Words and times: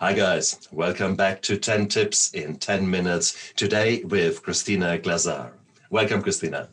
Hi, 0.00 0.14
guys. 0.14 0.68
Welcome 0.72 1.16
back 1.16 1.42
to 1.42 1.58
10 1.58 1.88
Tips 1.88 2.32
in 2.32 2.56
10 2.56 2.90
Minutes. 2.90 3.52
Today 3.56 4.04
with 4.04 4.42
Christina 4.42 4.98
Glazar. 4.98 5.50
Welcome, 5.90 6.22
Christina. 6.22 6.70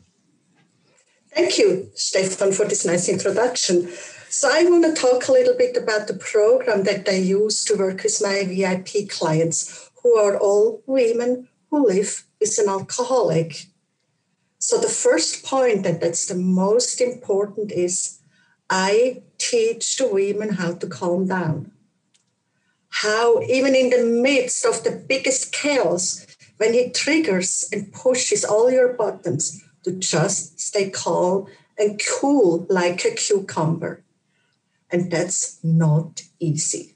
Thank 1.34 1.58
you, 1.58 1.90
Stefan, 1.94 2.52
for 2.52 2.64
this 2.64 2.86
nice 2.86 3.10
introduction. 3.10 3.90
So, 4.30 4.48
I 4.50 4.64
want 4.64 4.84
to 4.84 4.94
talk 4.94 5.28
a 5.28 5.32
little 5.32 5.54
bit 5.54 5.76
about 5.76 6.06
the 6.06 6.14
program 6.14 6.84
that 6.84 7.06
I 7.10 7.16
use 7.16 7.62
to 7.66 7.76
work 7.76 8.04
with 8.04 8.22
my 8.22 8.44
VIP 8.44 9.10
clients, 9.10 9.90
who 10.02 10.16
are 10.16 10.38
all 10.38 10.82
women 10.86 11.48
who 11.70 11.86
live 11.86 12.24
with 12.40 12.58
an 12.58 12.70
alcoholic. 12.70 13.66
So, 14.66 14.78
the 14.78 14.88
first 14.88 15.44
point, 15.44 15.86
and 15.86 16.00
that's 16.00 16.26
the 16.26 16.34
most 16.34 17.00
important, 17.00 17.70
is 17.70 18.18
I 18.68 19.22
teach 19.38 19.96
the 19.96 20.08
women 20.08 20.54
how 20.54 20.72
to 20.74 20.86
calm 20.88 21.28
down 21.28 21.70
how 23.02 23.42
even 23.42 23.74
in 23.74 23.90
the 23.90 24.02
midst 24.04 24.64
of 24.64 24.82
the 24.82 24.90
biggest 24.90 25.52
chaos, 25.52 26.26
when 26.56 26.72
he 26.72 26.88
triggers 26.90 27.68
and 27.70 27.92
pushes 27.92 28.42
all 28.44 28.70
your 28.70 28.94
buttons 28.94 29.62
to 29.84 29.92
just 29.92 30.58
stay 30.58 30.88
calm 30.88 31.46
and 31.78 32.00
cool 32.08 32.66
like 32.70 33.04
a 33.04 33.10
cucumber. 33.14 34.02
And 34.90 35.10
that's 35.10 35.58
not 35.62 36.22
easy. 36.40 36.94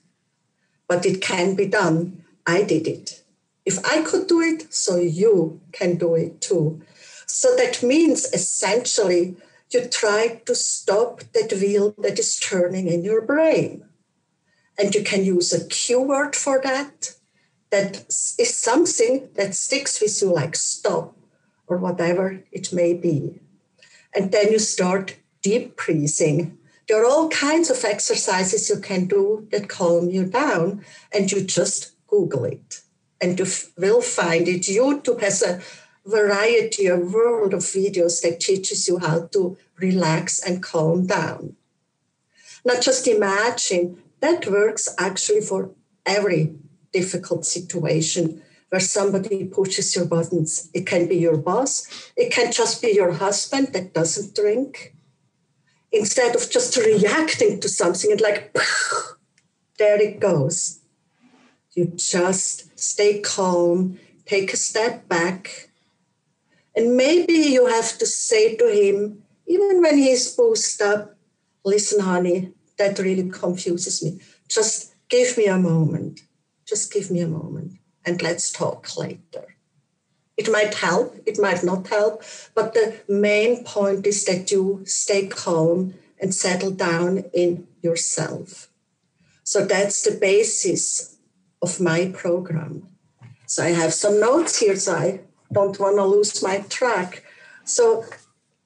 But 0.89 1.05
it 1.05 1.21
can 1.21 1.55
be 1.55 1.67
done. 1.67 2.25
I 2.47 2.63
did 2.63 2.89
it. 2.89 3.23
If 3.67 3.85
I 3.85 4.01
could 4.03 4.27
do 4.27 4.41
it, 4.41 4.73
so 4.73 4.97
you 4.97 5.61
can 5.73 5.99
do 5.99 6.15
it 6.15 6.41
too. 6.41 6.81
So 7.31 7.55
that 7.57 7.83
means 7.83 8.27
essentially 8.33 9.37
you 9.71 9.87
try 9.87 10.43
to 10.47 10.55
stop 10.55 11.21
that 11.33 11.53
wheel 11.53 11.95
that 11.99 12.19
is 12.19 12.39
turning 12.41 12.89
in 12.89 13.05
your 13.05 13.23
brain 13.23 13.85
and 14.77 14.95
you 14.95 15.05
can 15.05 15.25
use 15.25 15.53
a 15.53 15.67
cue 15.69 16.01
word 16.01 16.35
for 16.35 16.61
that. 16.63 17.15
That 17.71 18.07
is 18.09 18.57
something 18.57 19.29
that 19.35 19.55
sticks 19.55 20.01
with 20.01 20.21
you, 20.21 20.33
like 20.33 20.57
stop 20.57 21.17
or 21.67 21.77
whatever 21.77 22.43
it 22.51 22.73
may 22.73 22.95
be. 22.95 23.41
And 24.15 24.33
then 24.33 24.51
you 24.51 24.59
start 24.59 25.17
deep 25.43 25.77
breathing. 25.77 26.59
There 26.89 27.01
are 27.01 27.07
all 27.07 27.29
kinds 27.29 27.71
of 27.71 27.85
exercises 27.85 28.69
you 28.69 28.81
can 28.81 29.07
do 29.07 29.47
that 29.53 29.69
calm 29.69 30.11
you 30.11 30.25
down, 30.25 30.85
and 31.13 31.31
you 31.31 31.45
just 31.45 31.93
Google 32.09 32.45
it. 32.45 32.81
And 33.21 33.39
you 33.39 33.47
will 33.79 34.03
find 34.03 34.49
it. 34.49 34.63
YouTube 34.63 35.21
has 35.21 35.43
a 35.43 35.61
variety, 36.07 36.87
a 36.87 36.97
world 36.97 37.55
of 37.55 37.61
videos 37.61 38.23
that 38.23 38.41
teaches 38.41 38.89
you 38.89 38.99
how 38.99 39.27
to 39.33 39.57
relax 39.79 40.41
and 40.41 40.63
calm 40.63 41.07
down. 41.07 41.57
Now, 42.65 42.81
just 42.81 43.07
imagine 43.07 44.03
that 44.21 44.47
works 44.47 44.89
actually 44.99 45.41
for 45.41 45.71
every 46.05 46.55
difficult 46.93 47.45
situation 47.45 48.43
where 48.69 48.81
somebody 48.81 49.45
pushes 49.45 49.95
your 49.97 50.05
buttons. 50.05 50.71
It 50.73 50.87
can 50.87 51.09
be 51.09 51.17
your 51.17 51.37
boss, 51.37 52.13
it 52.17 52.33
can 52.33 52.53
just 52.53 52.81
be 52.81 52.93
your 52.93 53.13
husband 53.13 53.73
that 53.73 53.95
doesn't 53.95 54.35
drink. 54.35 54.95
Instead 55.93 56.37
of 56.37 56.49
just 56.51 56.77
reacting 56.77 57.61
to 57.61 57.69
something 57.69 58.13
and 58.13 58.21
like, 58.21 58.57
there 59.79 60.01
it 60.01 60.21
goes. 60.21 60.81
You 61.73 61.87
just 61.97 62.79
stay 62.79 63.21
calm, 63.21 63.99
take 64.25 64.53
a 64.53 64.57
step 64.57 65.09
back. 65.09 65.70
And 66.77 66.97
maybe 66.97 67.33
you 67.33 67.67
have 67.67 67.99
to 67.99 68.07
say 68.07 68.57
to 68.57 68.67
him, 68.67 69.23
even 69.47 69.83
when 69.83 69.99
he's 69.99 70.35
boosted 70.35 70.87
up, 70.87 71.17
listen, 71.65 72.01
honey, 72.01 72.53
that 72.79 72.99
really 72.99 73.29
confuses 73.29 74.03
me. 74.03 74.21
Just 74.49 74.95
give 75.09 75.37
me 75.37 75.47
a 75.47 75.59
moment. 75.59 76.21
Just 76.67 76.93
give 76.93 77.11
me 77.11 77.21
a 77.21 77.27
moment 77.27 77.73
and 78.05 78.23
let's 78.23 78.53
talk 78.53 78.97
later. 78.97 79.57
It 80.37 80.51
might 80.51 80.75
help, 80.75 81.17
it 81.27 81.39
might 81.39 81.63
not 81.63 81.89
help, 81.89 82.23
but 82.55 82.73
the 82.73 83.01
main 83.09 83.63
point 83.65 84.07
is 84.07 84.25
that 84.25 84.51
you 84.51 84.83
stay 84.87 85.27
calm 85.27 85.95
and 86.19 86.35
settle 86.35 86.71
down 86.71 87.25
in 87.35 87.67
yourself. 87.83 88.71
So 89.43 89.67
that's 89.67 90.03
the 90.03 90.17
basis 90.17 91.17
of 91.61 91.81
my 91.81 92.11
program. 92.15 92.89
So 93.47 93.65
I 93.65 93.71
have 93.71 93.93
some 93.93 94.21
notes 94.21 94.61
here, 94.61 94.77
so 94.77 94.95
I 94.95 95.21
don't 95.53 95.79
want 95.79 95.97
to 95.97 96.05
lose 96.05 96.43
my 96.43 96.61
track. 96.69 97.25
So 97.65 98.05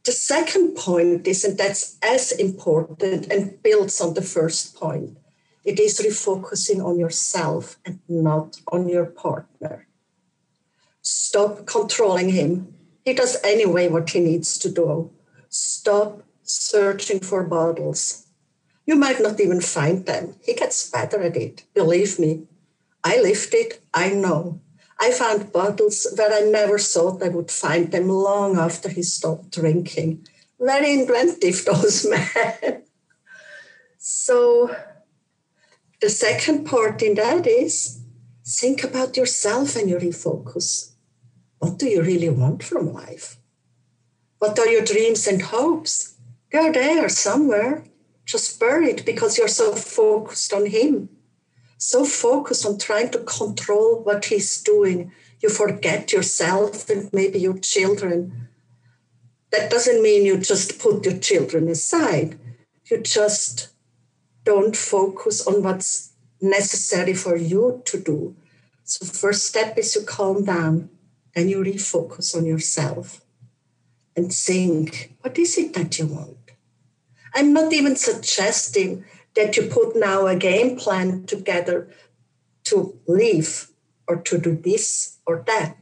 the 0.04 0.12
second 0.12 0.76
point 0.76 1.26
is, 1.26 1.44
and 1.44 1.56
that's 1.56 1.96
as 2.02 2.32
important 2.32 3.26
and 3.30 3.62
builds 3.62 4.00
on 4.00 4.14
the 4.14 4.22
first 4.22 4.76
point, 4.76 5.18
it 5.64 5.80
is 5.80 5.98
refocusing 5.98 6.84
on 6.84 6.98
yourself 6.98 7.78
and 7.86 8.00
not 8.08 8.60
on 8.70 8.88
your 8.88 9.06
partner. 9.06 9.86
Stop 11.00 11.66
controlling 11.66 12.30
him. 12.30 12.74
He 13.04 13.14
does 13.14 13.36
anyway 13.42 13.88
what 13.88 14.10
he 14.10 14.20
needs 14.20 14.58
to 14.58 14.70
do. 14.70 15.10
Stop 15.48 16.22
searching 16.42 17.20
for 17.20 17.44
bottles. 17.44 18.26
You 18.86 18.96
might 18.96 19.20
not 19.20 19.40
even 19.40 19.60
find 19.60 20.04
them. 20.04 20.36
He 20.42 20.54
gets 20.54 20.90
better 20.90 21.22
at 21.22 21.36
it. 21.36 21.64
Believe 21.74 22.18
me. 22.18 22.44
I 23.02 23.20
lived 23.20 23.54
it. 23.54 23.80
I 23.92 24.10
know. 24.10 24.60
I 25.00 25.10
found 25.10 25.52
bottles 25.52 26.06
where 26.16 26.32
I 26.32 26.48
never 26.48 26.78
thought 26.78 27.22
I 27.22 27.28
would 27.28 27.50
find 27.50 27.90
them 27.90 28.08
long 28.08 28.56
after 28.56 28.88
he 28.88 29.02
stopped 29.02 29.50
drinking. 29.50 30.26
Very 30.60 30.92
inventive, 30.94 31.64
those 31.66 32.06
men. 32.08 32.82
so, 33.98 34.74
the 36.00 36.10
second 36.10 36.64
part 36.64 37.02
in 37.02 37.14
that 37.14 37.46
is 37.46 38.00
think 38.46 38.84
about 38.84 39.16
yourself 39.16 39.76
and 39.76 39.88
you 39.90 39.96
refocus. 39.96 40.92
What 41.58 41.78
do 41.78 41.86
you 41.86 42.02
really 42.02 42.28
want 42.28 42.62
from 42.62 42.92
life? 42.92 43.36
What 44.38 44.58
are 44.58 44.68
your 44.68 44.84
dreams 44.84 45.26
and 45.26 45.40
hopes? 45.42 46.14
They're 46.52 46.72
there 46.72 47.08
somewhere, 47.08 47.84
just 48.24 48.60
buried 48.60 49.04
because 49.04 49.38
you're 49.38 49.48
so 49.48 49.74
focused 49.74 50.52
on 50.52 50.66
Him 50.66 51.08
so 51.78 52.04
focused 52.04 52.64
on 52.64 52.78
trying 52.78 53.10
to 53.10 53.18
control 53.18 54.02
what 54.02 54.26
he's 54.26 54.62
doing, 54.62 55.12
you 55.40 55.48
forget 55.48 56.12
yourself 56.12 56.88
and 56.88 57.10
maybe 57.12 57.38
your 57.38 57.58
children. 57.58 58.48
That 59.50 59.70
doesn't 59.70 60.02
mean 60.02 60.24
you 60.24 60.38
just 60.38 60.78
put 60.78 61.04
your 61.04 61.18
children 61.18 61.68
aside. 61.68 62.38
You 62.90 63.00
just 63.00 63.68
don't 64.44 64.76
focus 64.76 65.46
on 65.46 65.62
what's 65.62 66.12
necessary 66.40 67.14
for 67.14 67.36
you 67.36 67.82
to 67.86 68.00
do. 68.00 68.36
So, 68.84 69.06
first 69.06 69.46
step 69.46 69.78
is 69.78 69.94
you 69.94 70.02
calm 70.02 70.44
down 70.44 70.90
and 71.34 71.50
you 71.50 71.58
refocus 71.58 72.36
on 72.36 72.44
yourself 72.44 73.22
and 74.16 74.32
think, 74.32 75.14
what 75.20 75.38
is 75.38 75.58
it 75.58 75.74
that 75.74 75.98
you 75.98 76.06
want? 76.06 76.36
I'm 77.34 77.52
not 77.52 77.72
even 77.72 77.96
suggesting 77.96 79.04
that 79.34 79.56
you 79.56 79.64
put 79.64 79.96
now 79.96 80.26
a 80.26 80.36
game 80.36 80.76
plan 80.76 81.24
together 81.24 81.88
to 82.64 82.98
leave 83.06 83.68
or 84.06 84.16
to 84.16 84.38
do 84.38 84.56
this 84.56 85.18
or 85.26 85.42
that. 85.46 85.76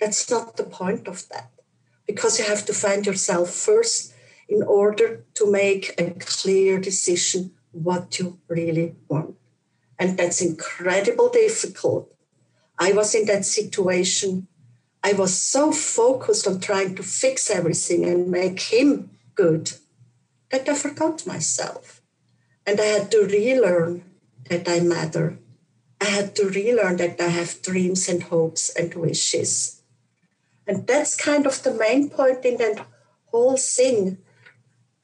That's 0.00 0.30
not 0.30 0.56
the 0.56 0.64
point 0.64 1.06
of 1.06 1.28
that. 1.28 1.50
Because 2.06 2.38
you 2.38 2.44
have 2.44 2.64
to 2.66 2.72
find 2.72 3.06
yourself 3.06 3.50
first 3.50 4.12
in 4.48 4.62
order 4.62 5.24
to 5.34 5.50
make 5.50 5.94
a 5.98 6.10
clear 6.10 6.78
decision 6.80 7.52
what 7.70 8.18
you 8.18 8.38
really 8.48 8.96
want. 9.08 9.36
And 9.98 10.18
that's 10.18 10.42
incredibly 10.42 11.30
difficult. 11.32 12.12
I 12.78 12.92
was 12.92 13.14
in 13.14 13.26
that 13.26 13.44
situation. 13.44 14.48
I 15.04 15.12
was 15.12 15.40
so 15.40 15.72
focused 15.72 16.46
on 16.46 16.60
trying 16.60 16.96
to 16.96 17.02
fix 17.02 17.48
everything 17.50 18.04
and 18.04 18.30
make 18.30 18.60
him 18.60 19.10
good 19.34 19.72
that 20.50 20.68
I 20.68 20.74
forgot 20.74 21.26
myself. 21.26 22.01
And 22.66 22.80
I 22.80 22.84
had 22.84 23.10
to 23.10 23.24
relearn 23.26 24.04
that 24.48 24.68
I 24.68 24.80
matter. 24.80 25.38
I 26.00 26.06
had 26.06 26.34
to 26.36 26.48
relearn 26.48 26.96
that 26.96 27.20
I 27.20 27.28
have 27.28 27.62
dreams 27.62 28.08
and 28.08 28.22
hopes 28.24 28.70
and 28.70 28.92
wishes. 28.94 29.82
And 30.66 30.86
that's 30.86 31.16
kind 31.16 31.46
of 31.46 31.62
the 31.62 31.74
main 31.74 32.10
point 32.10 32.44
in 32.44 32.56
that 32.58 32.86
whole 33.26 33.56
thing 33.56 34.18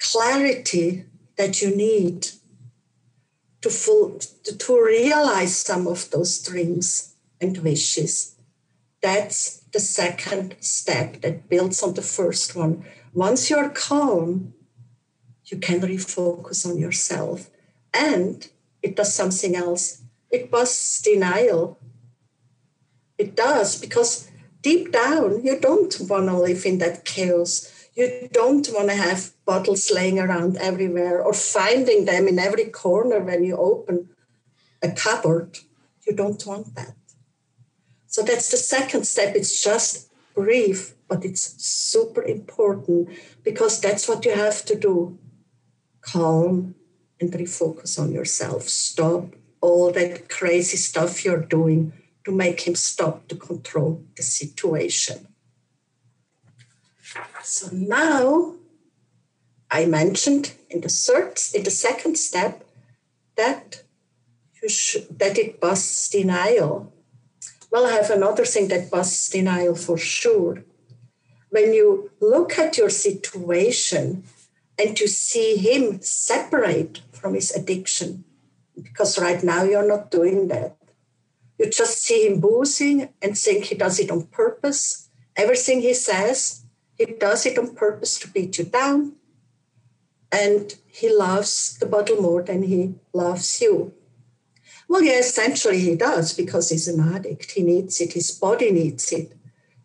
clarity 0.00 1.04
that 1.36 1.60
you 1.62 1.74
need 1.74 2.28
to, 3.60 3.70
full, 3.70 4.18
to, 4.18 4.56
to 4.56 4.84
realize 4.84 5.56
some 5.56 5.86
of 5.86 6.10
those 6.10 6.42
dreams 6.42 7.14
and 7.40 7.58
wishes. 7.58 8.36
That's 9.02 9.60
the 9.72 9.80
second 9.80 10.56
step 10.60 11.20
that 11.22 11.48
builds 11.48 11.82
on 11.82 11.94
the 11.94 12.02
first 12.02 12.56
one. 12.56 12.84
Once 13.12 13.50
you're 13.50 13.70
calm, 13.70 14.54
you 15.50 15.58
can 15.58 15.80
refocus 15.80 16.66
on 16.66 16.78
yourself. 16.78 17.50
And 17.92 18.48
it 18.82 18.96
does 18.96 19.14
something 19.14 19.56
else. 19.56 20.02
It 20.30 20.50
busts 20.50 21.02
denial. 21.02 21.78
It 23.16 23.34
does, 23.34 23.80
because 23.80 24.30
deep 24.62 24.92
down, 24.92 25.44
you 25.44 25.58
don't 25.58 25.94
want 26.08 26.26
to 26.26 26.38
live 26.38 26.64
in 26.64 26.78
that 26.78 27.04
chaos. 27.04 27.88
You 27.94 28.28
don't 28.30 28.68
want 28.72 28.90
to 28.90 28.94
have 28.94 29.32
bottles 29.44 29.90
laying 29.90 30.20
around 30.20 30.56
everywhere 30.58 31.20
or 31.20 31.32
finding 31.32 32.04
them 32.04 32.28
in 32.28 32.38
every 32.38 32.66
corner 32.66 33.18
when 33.20 33.42
you 33.42 33.56
open 33.56 34.10
a 34.82 34.92
cupboard. 34.92 35.58
You 36.06 36.14
don't 36.14 36.44
want 36.46 36.74
that. 36.76 36.94
So 38.06 38.22
that's 38.22 38.50
the 38.50 38.56
second 38.56 39.04
step. 39.06 39.34
It's 39.34 39.62
just 39.62 40.12
brief, 40.34 40.94
but 41.08 41.24
it's 41.24 41.62
super 41.64 42.22
important 42.22 43.08
because 43.42 43.80
that's 43.80 44.08
what 44.08 44.24
you 44.24 44.34
have 44.34 44.64
to 44.66 44.76
do. 44.76 45.18
Calm 46.12 46.74
and 47.20 47.32
refocus 47.32 47.98
on 47.98 48.12
yourself. 48.12 48.68
Stop 48.68 49.34
all 49.60 49.90
that 49.92 50.28
crazy 50.28 50.76
stuff 50.76 51.24
you're 51.24 51.42
doing 51.42 51.92
to 52.24 52.32
make 52.32 52.66
him 52.66 52.74
stop 52.74 53.26
to 53.28 53.36
control 53.36 54.04
the 54.16 54.22
situation. 54.22 55.26
So 57.42 57.68
now 57.72 58.54
I 59.70 59.86
mentioned 59.86 60.52
in 60.70 60.80
the 60.80 60.88
third, 60.88 61.40
in 61.54 61.62
the 61.64 61.70
second 61.70 62.16
step 62.16 62.64
that 63.36 63.82
you 64.62 64.68
should, 64.68 65.18
that 65.18 65.38
it 65.38 65.60
busts 65.60 66.08
denial. 66.08 66.92
Well, 67.70 67.86
I 67.86 67.92
have 67.92 68.10
another 68.10 68.44
thing 68.44 68.68
that 68.68 68.90
busts 68.90 69.28
denial 69.28 69.74
for 69.74 69.98
sure. 69.98 70.64
When 71.50 71.72
you 71.72 72.10
look 72.20 72.58
at 72.58 72.76
your 72.76 72.90
situation 72.90 74.24
and 74.78 74.96
to 74.96 75.08
see 75.08 75.56
him 75.56 76.00
separate 76.00 77.00
from 77.12 77.34
his 77.34 77.50
addiction, 77.50 78.24
because 78.80 79.18
right 79.18 79.42
now 79.42 79.64
you're 79.64 79.86
not 79.86 80.10
doing 80.10 80.48
that. 80.48 80.76
You 81.58 81.68
just 81.68 82.02
see 82.02 82.26
him 82.26 82.40
boozing 82.40 83.08
and 83.20 83.36
think 83.36 83.64
he 83.64 83.74
does 83.74 83.98
it 83.98 84.10
on 84.10 84.26
purpose. 84.28 85.08
Everything 85.34 85.80
he 85.80 85.94
says, 85.94 86.64
he 86.96 87.06
does 87.06 87.44
it 87.46 87.58
on 87.58 87.74
purpose 87.74 88.18
to 88.20 88.28
beat 88.28 88.58
you 88.58 88.64
down. 88.64 89.16
And 90.30 90.74
he 90.86 91.12
loves 91.12 91.78
the 91.78 91.86
bottle 91.86 92.20
more 92.22 92.42
than 92.42 92.62
he 92.62 92.94
loves 93.12 93.60
you. 93.60 93.94
Well, 94.88 95.02
yeah, 95.02 95.18
essentially 95.18 95.80
he 95.80 95.96
does 95.96 96.32
because 96.32 96.70
he's 96.70 96.86
an 96.88 97.00
addict. 97.00 97.50
He 97.50 97.62
needs 97.62 98.00
it, 98.00 98.12
his 98.12 98.30
body 98.30 98.70
needs 98.70 99.12
it. 99.12 99.32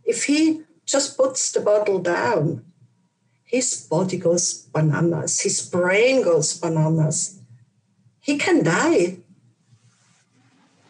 If 0.03 0.25
he 0.25 0.61
just 0.85 1.17
puts 1.17 1.51
the 1.51 1.61
bottle 1.61 1.99
down, 1.99 2.65
his 3.53 3.69
body 3.87 4.17
goes 4.17 4.45
bananas, 4.73 5.41
his 5.41 5.57
brain 5.61 6.23
goes 6.23 6.49
bananas. 6.59 7.39
He 8.19 8.37
can 8.37 8.63
die. 8.63 9.17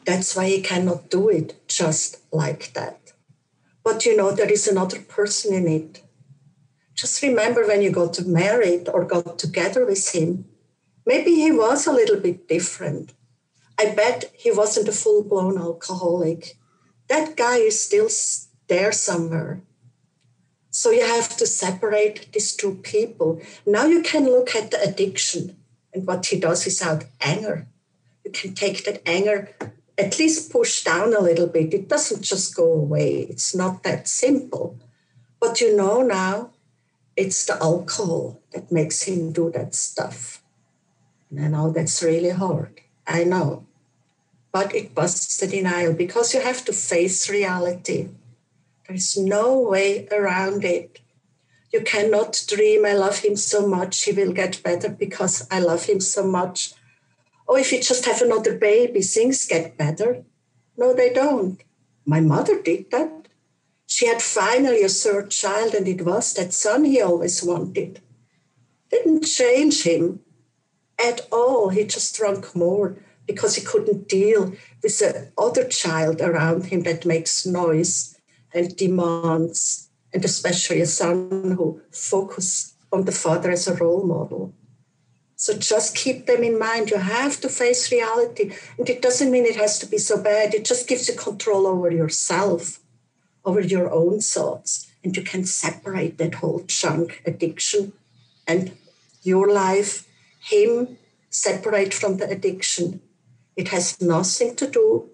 That's 0.06 0.36
why 0.36 0.48
he 0.48 0.62
cannot 0.62 1.10
do 1.10 1.30
it 1.30 1.50
just 1.68 2.10
like 2.32 2.74
that. 2.74 3.00
But 3.84 4.06
you 4.06 4.16
know, 4.16 4.32
there 4.32 4.52
is 4.52 4.68
another 4.68 5.00
person 5.00 5.54
in 5.54 5.68
it. 5.68 6.04
Just 6.96 7.22
remember 7.22 7.68
when 7.68 7.82
you 7.82 7.92
got 7.92 8.20
married 8.26 8.88
or 8.94 9.04
got 9.06 9.40
together 9.40 9.86
with 9.86 10.06
him, 10.16 10.46
maybe 11.06 11.32
he 11.36 11.52
was 11.52 11.88
a 11.88 11.98
little 12.00 12.20
bit 12.20 12.48
different 12.48 13.14
I 13.80 13.94
bet 13.94 14.32
he 14.34 14.52
wasn't 14.52 14.88
a 14.88 14.92
full 14.92 15.24
blown 15.24 15.58
alcoholic. 15.58 16.58
That 17.10 17.36
guy 17.36 17.58
is 17.58 17.84
still 17.84 18.10
there 18.68 18.92
somewhere. 18.92 19.62
So 20.76 20.90
you 20.90 21.06
have 21.06 21.38
to 21.38 21.46
separate 21.46 22.32
these 22.34 22.56
two 22.56 22.74
people. 22.82 23.40
Now 23.64 23.86
you 23.86 24.02
can 24.02 24.26
look 24.26 24.56
at 24.56 24.72
the 24.72 24.82
addiction 24.82 25.56
and 25.94 26.08
what 26.08 26.26
he 26.26 26.40
does 26.40 26.66
without 26.66 27.06
anger. 27.22 27.68
You 28.26 28.32
can 28.32 28.56
take 28.56 28.84
that 28.86 29.04
anger, 29.06 29.50
at 30.00 30.18
least 30.18 30.52
push 30.52 30.84
down 30.84 31.14
a 31.14 31.20
little 31.20 31.46
bit. 31.46 31.76
It 31.76 31.88
doesn't 31.88 32.24
just 32.24 32.56
go 32.56 32.74
away, 32.74 33.28
it's 33.30 33.54
not 33.54 33.84
that 33.84 34.08
simple. 34.08 34.80
But 35.40 35.62
you 35.62 35.78
know 35.78 36.02
now 36.02 36.50
it's 37.16 37.46
the 37.46 37.62
alcohol 37.62 38.42
that 38.52 38.72
makes 38.72 39.04
him 39.04 39.32
do 39.32 39.52
that 39.52 39.76
stuff. 39.76 40.42
And 41.30 41.46
I 41.46 41.50
know 41.50 41.70
that's 41.70 42.02
really 42.02 42.32
hard. 42.32 42.82
I 43.06 43.26
know. 43.26 43.68
But 44.52 44.74
it 44.74 44.96
busts 44.96 45.38
the 45.38 45.46
denial 45.46 45.94
because 45.94 46.34
you 46.34 46.42
have 46.42 46.66
to 46.66 46.74
face 46.74 47.30
reality. 47.30 48.10
There's 48.94 49.18
no 49.18 49.60
way 49.60 50.08
around 50.10 50.64
it. 50.64 51.00
You 51.72 51.82
cannot 51.82 52.46
dream, 52.48 52.86
I 52.86 52.94
love 52.94 53.18
him 53.18 53.36
so 53.36 53.66
much, 53.66 54.04
he 54.04 54.12
will 54.12 54.32
get 54.32 54.62
better 54.62 54.88
because 54.88 55.48
I 55.50 55.62
love 55.62 55.86
him 55.86 56.00
so 56.00 56.24
much. 56.24 56.76
Oh, 57.48 57.58
if 57.58 57.72
you 57.72 57.82
just 57.82 58.06
have 58.06 58.22
another 58.22 58.56
baby, 58.56 59.02
things 59.02 59.48
get 59.48 59.80
better. 59.80 60.26
No, 60.78 60.94
they 60.94 61.12
don't. 61.12 61.60
My 62.06 62.20
mother 62.20 62.62
did 62.62 62.92
that. 62.92 63.30
She 63.88 64.06
had 64.06 64.22
finally 64.22 64.84
a 64.84 64.90
third 64.90 65.32
child, 65.32 65.74
and 65.74 65.88
it 65.88 66.06
was 66.06 66.32
that 66.36 66.54
son 66.54 66.86
he 66.86 67.02
always 67.02 67.42
wanted. 67.42 68.00
Didn't 68.92 69.24
change 69.24 69.82
him 69.82 70.20
at 71.04 71.22
all. 71.32 71.70
He 71.70 71.84
just 71.86 72.16
drank 72.16 72.56
more 72.56 72.98
because 73.26 73.56
he 73.56 73.66
couldn't 73.66 74.08
deal 74.08 74.54
with 74.84 75.00
the 75.00 75.32
other 75.36 75.68
child 75.68 76.22
around 76.22 76.68
him 76.68 76.84
that 76.84 77.08
makes 77.08 77.44
noise 77.44 78.13
and 78.54 78.76
demands, 78.76 79.90
and 80.14 80.24
especially 80.24 80.82
a 80.82 80.86
son 80.86 81.56
who 81.58 81.82
focuses 81.92 82.74
on 82.92 83.06
the 83.06 83.12
father 83.12 83.52
as 83.52 83.68
a 83.68 83.76
role 83.76 84.06
model. 84.06 84.54
So 85.36 85.58
just 85.58 85.96
keep 85.96 86.26
them 86.26 86.44
in 86.44 86.58
mind. 86.60 86.90
You 86.90 86.98
have 86.98 87.42
to 87.42 87.50
face 87.50 87.92
reality. 87.92 88.54
And 88.78 88.88
it 88.90 89.02
doesn't 89.02 89.32
mean 89.32 89.46
it 89.46 89.56
has 89.56 89.80
to 89.80 89.86
be 89.86 89.98
so 89.98 90.22
bad. 90.22 90.54
It 90.54 90.64
just 90.64 90.88
gives 90.88 91.10
you 91.10 91.16
control 91.16 91.68
over 91.68 91.92
yourself, 91.92 92.80
over 93.44 93.60
your 93.60 93.92
own 93.92 94.20
thoughts. 94.22 94.90
And 95.04 95.18
you 95.18 95.24
can 95.24 95.44
separate 95.46 96.18
that 96.20 96.36
whole 96.36 96.64
chunk 96.66 97.22
addiction 97.26 97.94
and 98.48 98.72
your 99.24 99.52
life, 99.52 100.08
him, 100.40 100.98
separate 101.30 101.94
from 101.94 102.18
the 102.18 102.30
addiction 102.30 103.02
it 103.56 103.70
has 103.70 104.02
nothing 104.02 104.56
to 104.56 104.68
do 104.70 105.10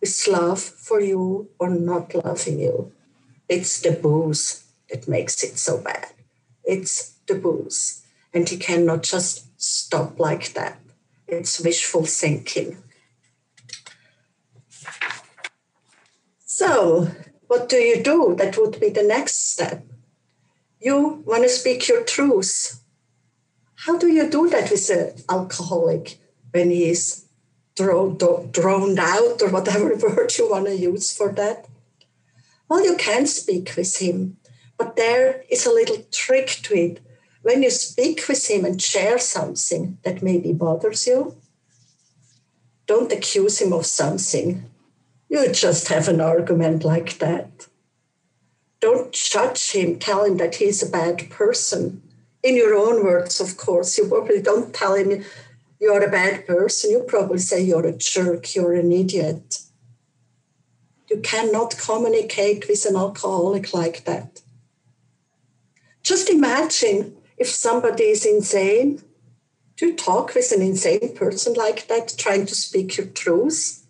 with 0.00 0.28
love 0.28 0.60
for 0.60 1.00
you 1.00 1.50
or 1.58 1.70
not 1.70 2.14
loving 2.14 2.60
you. 2.60 2.92
It's 3.48 3.80
the 3.80 3.92
booze 3.92 4.64
that 4.88 5.08
makes 5.08 5.42
it 5.42 5.58
so 5.58 5.78
bad. 5.78 6.08
It's 6.64 7.14
the 7.26 7.34
booze. 7.34 8.02
And 8.32 8.48
he 8.48 8.56
cannot 8.56 9.02
just 9.02 9.46
stop 9.60 10.18
like 10.18 10.52
that. 10.54 10.78
It's 11.26 11.60
wishful 11.60 12.04
thinking. 12.04 12.78
So, 16.44 17.08
what 17.46 17.68
do 17.68 17.76
you 17.76 18.02
do? 18.02 18.34
That 18.38 18.56
would 18.58 18.80
be 18.80 18.90
the 18.90 19.02
next 19.02 19.52
step. 19.52 19.84
You 20.80 21.22
want 21.26 21.42
to 21.42 21.48
speak 21.48 21.88
your 21.88 22.04
truth. 22.04 22.80
How 23.86 23.98
do 23.98 24.08
you 24.08 24.28
do 24.28 24.48
that 24.50 24.70
with 24.70 24.90
an 24.90 25.14
alcoholic 25.28 26.18
when 26.52 26.70
he 26.70 26.90
is 26.90 27.24
droned 27.80 28.98
out 28.98 29.42
or 29.42 29.48
whatever 29.50 29.94
word 30.02 30.36
you 30.36 30.50
want 30.50 30.66
to 30.66 30.76
use 30.76 31.12
for 31.16 31.32
that. 31.32 31.66
Well, 32.68 32.84
you 32.84 32.96
can 32.96 33.26
speak 33.26 33.74
with 33.76 33.96
him, 33.96 34.36
but 34.78 34.96
there 34.96 35.44
is 35.50 35.66
a 35.66 35.72
little 35.72 36.04
trick 36.12 36.48
to 36.62 36.74
it. 36.74 37.00
When 37.42 37.62
you 37.62 37.70
speak 37.70 38.28
with 38.28 38.48
him 38.48 38.64
and 38.64 38.80
share 38.80 39.18
something 39.18 39.98
that 40.04 40.22
maybe 40.22 40.52
bothers 40.52 41.06
you, 41.06 41.36
don't 42.86 43.12
accuse 43.12 43.60
him 43.60 43.72
of 43.72 43.86
something. 43.86 44.64
You 45.28 45.52
just 45.52 45.88
have 45.88 46.08
an 46.08 46.20
argument 46.20 46.84
like 46.84 47.18
that. 47.18 47.68
Don't 48.80 49.12
judge 49.12 49.72
him, 49.72 49.98
tell 49.98 50.24
him 50.24 50.38
that 50.38 50.56
he's 50.56 50.82
a 50.82 50.90
bad 50.90 51.30
person. 51.30 52.02
In 52.42 52.56
your 52.56 52.74
own 52.74 53.04
words, 53.04 53.40
of 53.40 53.56
course. 53.56 53.98
You 53.98 54.08
probably 54.08 54.42
don't 54.42 54.74
tell 54.74 54.94
him 54.94 55.24
you're 55.80 56.04
a 56.04 56.10
bad 56.10 56.46
person, 56.46 56.90
you 56.90 57.00
probably 57.00 57.38
say 57.38 57.62
you're 57.62 57.86
a 57.86 57.96
jerk, 57.96 58.54
you're 58.54 58.74
an 58.74 58.92
idiot. 58.92 59.62
You 61.08 61.20
cannot 61.20 61.78
communicate 61.78 62.68
with 62.68 62.84
an 62.84 62.96
alcoholic 62.96 63.72
like 63.72 64.04
that. 64.04 64.42
Just 66.02 66.28
imagine 66.28 67.16
if 67.38 67.48
somebody 67.48 68.04
is 68.04 68.26
insane. 68.26 69.02
You 69.80 69.96
talk 69.96 70.34
with 70.34 70.52
an 70.52 70.60
insane 70.60 71.16
person 71.16 71.54
like 71.54 71.88
that, 71.88 72.14
trying 72.18 72.44
to 72.44 72.54
speak 72.54 72.98
your 72.98 73.06
truth? 73.06 73.86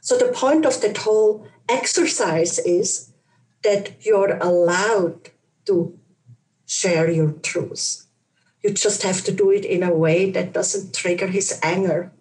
So, 0.00 0.16
the 0.16 0.32
point 0.32 0.64
of 0.64 0.80
that 0.80 0.98
whole 0.98 1.48
exercise 1.68 2.60
is 2.60 3.12
that 3.64 4.04
you're 4.06 4.36
allowed 4.36 5.30
to 5.66 5.98
share 6.66 7.10
your 7.10 7.32
truth. 7.32 8.06
You 8.62 8.72
just 8.72 9.02
have 9.02 9.24
to 9.24 9.32
do 9.32 9.50
it 9.50 9.64
in 9.64 9.82
a 9.82 9.94
way 9.94 10.30
that 10.30 10.52
doesn't 10.52 10.94
trigger 10.94 11.26
his 11.26 11.58
anger. 11.62 12.12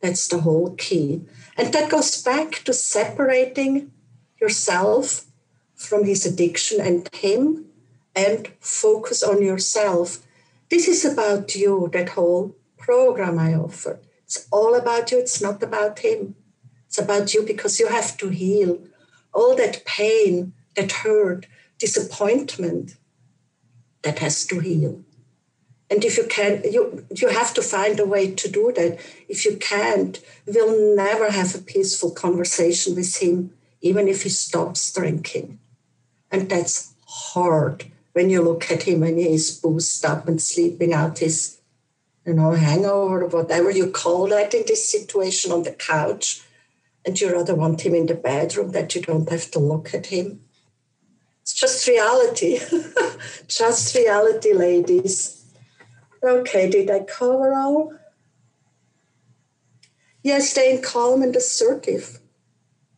That's 0.00 0.28
the 0.28 0.40
whole 0.40 0.74
key. 0.76 1.22
And 1.56 1.72
that 1.74 1.90
goes 1.90 2.22
back 2.22 2.64
to 2.64 2.72
separating 2.72 3.92
yourself 4.40 5.26
from 5.74 6.04
his 6.04 6.24
addiction 6.24 6.80
and 6.80 7.08
him 7.14 7.66
and 8.14 8.48
focus 8.60 9.22
on 9.22 9.42
yourself. 9.42 10.18
This 10.70 10.88
is 10.88 11.04
about 11.04 11.54
you, 11.54 11.90
that 11.92 12.10
whole 12.10 12.56
program 12.78 13.38
I 13.38 13.54
offer. 13.54 14.00
It's 14.24 14.46
all 14.50 14.74
about 14.74 15.10
you, 15.10 15.18
it's 15.18 15.42
not 15.42 15.62
about 15.62 15.98
him. 15.98 16.34
It's 16.86 16.98
about 16.98 17.34
you 17.34 17.44
because 17.44 17.78
you 17.78 17.88
have 17.88 18.16
to 18.18 18.30
heal 18.30 18.80
all 19.32 19.54
that 19.56 19.84
pain, 19.84 20.54
that 20.76 20.92
hurt, 20.92 21.46
disappointment 21.78 22.96
that 24.02 24.18
has 24.20 24.46
to 24.46 24.60
heal. 24.60 25.04
And 25.90 26.04
if 26.04 26.16
you 26.16 26.24
can, 26.24 26.62
you 26.70 27.04
you 27.10 27.28
have 27.28 27.52
to 27.54 27.62
find 27.62 27.98
a 27.98 28.06
way 28.06 28.30
to 28.30 28.48
do 28.48 28.72
that. 28.76 29.00
If 29.28 29.44
you 29.44 29.56
can't, 29.56 30.20
we'll 30.46 30.94
never 30.94 31.30
have 31.32 31.54
a 31.54 31.58
peaceful 31.58 32.12
conversation 32.12 32.94
with 32.94 33.16
him, 33.16 33.52
even 33.80 34.06
if 34.06 34.22
he 34.22 34.28
stops 34.28 34.92
drinking. 34.92 35.58
And 36.30 36.48
that's 36.48 36.94
hard 37.06 37.86
when 38.12 38.30
you 38.30 38.40
look 38.40 38.70
at 38.70 38.84
him 38.84 39.02
and 39.02 39.18
he's 39.18 39.58
boosted 39.58 40.08
up 40.08 40.28
and 40.28 40.40
sleeping 40.40 40.92
out 40.92 41.18
his, 41.18 41.60
you 42.24 42.34
know, 42.34 42.52
hangover 42.52 43.24
or 43.24 43.28
whatever 43.28 43.70
you 43.70 43.90
call 43.90 44.28
that 44.28 44.54
in 44.54 44.62
this 44.68 44.88
situation 44.88 45.50
on 45.50 45.64
the 45.64 45.72
couch. 45.72 46.42
And 47.04 47.20
you 47.20 47.32
rather 47.32 47.56
want 47.56 47.80
him 47.80 47.96
in 47.96 48.06
the 48.06 48.14
bedroom 48.14 48.70
that 48.72 48.94
you 48.94 49.00
don't 49.02 49.28
have 49.28 49.50
to 49.52 49.58
look 49.58 49.92
at 49.92 50.06
him. 50.06 50.42
It's 51.42 51.54
just 51.54 51.88
reality. 51.88 52.60
just 53.48 53.96
reality, 53.96 54.52
ladies. 54.52 55.39
Okay, 56.22 56.68
did 56.68 56.90
I 56.90 57.00
cover 57.00 57.54
all? 57.54 57.94
Yes, 60.22 60.50
staying 60.50 60.82
calm 60.82 61.22
and 61.22 61.34
assertive. 61.34 62.20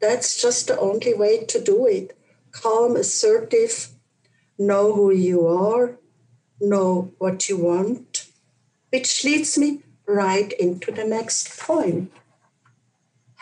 That's 0.01 0.41
just 0.41 0.67
the 0.67 0.79
only 0.79 1.15
way 1.15 1.45
to 1.45 1.61
do 1.61 1.87
it. 1.87 2.17
Calm, 2.51 2.97
assertive, 2.97 3.89
know 4.59 4.93
who 4.93 5.13
you 5.13 5.47
are, 5.47 5.99
know 6.61 7.13
what 7.19 7.49
you 7.49 7.57
want, 7.57 8.27
which 8.91 9.25
leads 9.25 9.57
me 9.57 9.83
right 10.07 10.53
into 10.55 10.91
the 10.91 11.05
next 11.05 11.61
point 11.61 12.13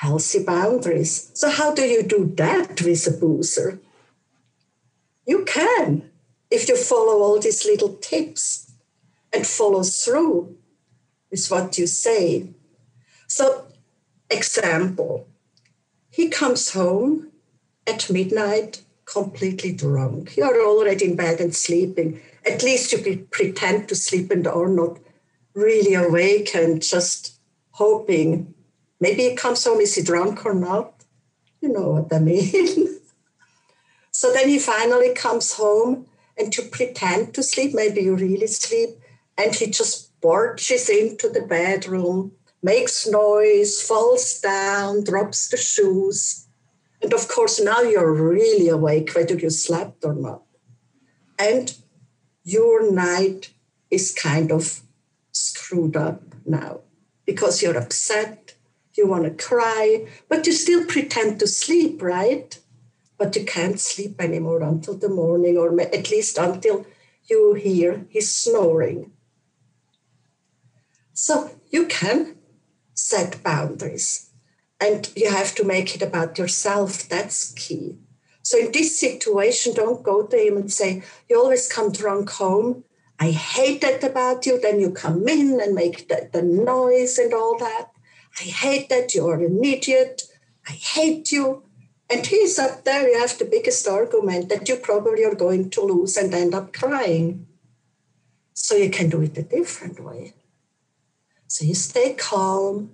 healthy 0.01 0.43
boundaries. 0.43 1.31
So, 1.35 1.51
how 1.51 1.75
do 1.75 1.83
you 1.83 2.03
do 2.03 2.33
that 2.37 2.81
with 2.81 3.07
a 3.07 3.11
boozer? 3.11 3.81
You 5.27 5.45
can 5.45 6.11
if 6.51 6.69
you 6.69 6.77
follow 6.77 7.23
all 7.23 7.39
these 7.39 7.67
little 7.67 7.95
tips 7.97 8.70
and 9.33 9.47
follow 9.47 9.83
through 9.83 10.57
with 11.31 11.47
what 11.49 11.79
you 11.79 11.87
say. 11.87 12.51
So, 13.27 13.67
example, 14.29 15.29
he 16.11 16.29
comes 16.29 16.73
home 16.73 17.31
at 17.87 18.11
midnight 18.11 18.83
completely 19.11 19.73
drunk. 19.73 20.37
You're 20.37 20.65
already 20.65 21.07
in 21.07 21.17
bed 21.17 21.41
and 21.41 21.55
sleeping. 21.55 22.21
At 22.47 22.63
least 22.63 22.93
you 22.93 23.27
pretend 23.31 23.89
to 23.89 23.95
sleep 23.95 24.31
and 24.31 24.47
are 24.47 24.69
not 24.69 24.99
really 25.55 25.95
awake 25.95 26.55
and 26.55 26.83
just 26.83 27.39
hoping. 27.73 28.55
Maybe 29.01 29.31
he 29.31 29.37
comes 29.37 29.65
home, 29.65 29.81
is 29.81 29.95
he 29.95 30.03
drunk 30.03 30.47
or 30.47 30.55
not? 30.55 31.05
You 31.61 31.73
know 31.73 31.91
what 31.91 32.13
I 32.13 32.19
mean. 32.19 33.01
so 34.11 34.33
then 34.33 34.49
he 34.49 34.59
finally 34.59 35.13
comes 35.15 35.55
home 35.55 36.07
and 36.39 36.53
to 36.53 36.63
pretend 36.63 37.35
to 37.35 37.43
sleep, 37.43 37.75
maybe 37.75 38.03
you 38.03 38.15
really 38.15 38.47
sleep, 38.47 38.91
and 39.41 39.55
he 39.55 39.67
just 39.71 40.21
barges 40.21 40.91
into 40.91 41.29
the 41.31 41.41
bedroom, 41.41 42.33
makes 42.63 43.07
noise, 43.07 43.81
falls 43.81 44.39
down, 44.41 45.03
drops 45.03 45.49
the 45.49 45.57
shoes. 45.57 46.47
And 47.03 47.15
of 47.15 47.27
course, 47.29 47.59
now 47.59 47.81
you're 47.81 48.13
really 48.13 48.69
awake, 48.69 49.15
whether 49.15 49.35
you 49.35 49.49
slept 49.49 50.05
or 50.05 50.13
not. 50.13 50.43
And 51.39 51.75
your 52.45 52.93
night 52.93 53.51
is 53.91 54.13
kind 54.13 54.53
of 54.53 54.83
screwed 55.33 55.97
up 55.97 56.23
now 56.45 56.81
because 57.25 57.63
you're 57.63 57.79
upset, 57.79 58.55
you 58.95 59.07
want 59.07 59.25
to 59.25 59.45
cry, 59.45 60.07
but 60.29 60.47
you 60.47 60.53
still 60.53 60.85
pretend 60.85 61.41
to 61.41 61.47
sleep, 61.47 62.03
right? 62.03 62.59
But 63.17 63.35
you 63.37 63.47
can't 63.47 63.81
sleep 63.81 64.21
anymore 64.21 64.63
until 64.63 64.97
the 64.99 65.09
morning, 65.09 65.57
or 65.57 65.81
at 65.81 66.11
least 66.11 66.37
until 66.37 66.85
you 67.25 67.55
hear 67.55 68.05
his 68.11 68.35
snoring. 68.35 69.13
So 71.23 71.51
you 71.69 71.85
can 71.85 72.37
set 72.95 73.43
boundaries 73.43 74.31
and 74.81 75.13
you 75.15 75.29
have 75.31 75.55
to 75.57 75.65
make 75.65 75.95
it 75.95 76.01
about 76.01 76.39
yourself. 76.39 77.07
That's 77.11 77.53
key. 77.53 77.99
So 78.43 78.57
in 78.59 78.73
this 78.73 78.99
situation, 78.99 79.75
don't 79.75 80.03
go 80.03 80.27
to 80.27 80.37
him 80.39 80.57
and 80.57 80.73
say, 80.73 81.03
You 81.29 81.39
always 81.39 81.71
come 81.71 81.93
drunk 81.93 82.31
home. 82.31 82.85
I 83.19 83.33
hate 83.33 83.83
that 83.83 84.03
about 84.03 84.47
you. 84.47 84.59
Then 84.59 84.81
you 84.81 84.93
come 84.93 85.29
in 85.29 85.61
and 85.61 85.75
make 85.75 86.09
the, 86.09 86.31
the 86.33 86.41
noise 86.41 87.19
and 87.19 87.35
all 87.35 87.59
that. 87.59 87.89
I 88.41 88.45
hate 88.45 88.89
that. 88.89 89.15
You're 89.15 89.45
an 89.45 89.63
idiot. 89.63 90.23
I 90.67 90.73
hate 90.73 91.31
you. 91.31 91.65
And 92.09 92.25
he's 92.25 92.59
up 92.59 92.85
there. 92.85 93.07
You 93.07 93.21
have 93.21 93.37
the 93.37 93.45
biggest 93.45 93.87
argument 93.87 94.49
that 94.49 94.71
you 94.71 94.77
probably 94.77 95.27
are 95.27 95.35
going 95.35 95.69
to 95.69 95.83
lose 95.83 96.17
and 96.17 96.33
end 96.33 96.55
up 96.55 96.73
crying. 96.73 97.47
So 98.55 98.75
you 98.75 98.89
can 98.89 99.11
do 99.11 99.21
it 99.21 99.37
a 99.37 99.43
different 99.43 100.01
way. 100.01 100.33
So 101.51 101.65
you 101.65 101.75
stay 101.75 102.15
calm, 102.15 102.93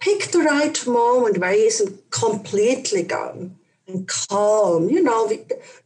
pick 0.00 0.32
the 0.32 0.40
right 0.40 0.76
moment 0.88 1.38
where 1.38 1.52
he 1.52 1.66
isn't 1.68 2.10
completely 2.10 3.04
gone 3.04 3.58
and 3.86 4.08
calm. 4.08 4.90
You 4.90 5.04
know, 5.04 5.30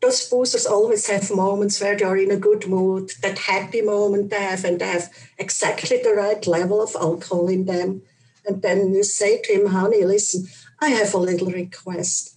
those 0.00 0.26
boosters 0.30 0.64
always 0.64 1.06
have 1.08 1.30
moments 1.30 1.78
where 1.78 1.98
they're 1.98 2.16
in 2.16 2.30
a 2.30 2.38
good 2.38 2.66
mood, 2.66 3.12
that 3.20 3.40
happy 3.40 3.82
moment 3.82 4.30
they 4.30 4.40
have, 4.40 4.64
and 4.64 4.80
they 4.80 4.86
have 4.86 5.10
exactly 5.36 5.98
the 6.02 6.14
right 6.14 6.46
level 6.46 6.80
of 6.80 6.96
alcohol 6.98 7.50
in 7.50 7.66
them. 7.66 8.00
And 8.46 8.62
then 8.62 8.94
you 8.94 9.02
say 9.02 9.42
to 9.42 9.52
him, 9.52 9.66
honey, 9.66 10.02
listen, 10.02 10.48
I 10.80 10.88
have 10.88 11.12
a 11.12 11.18
little 11.18 11.50
request. 11.50 12.34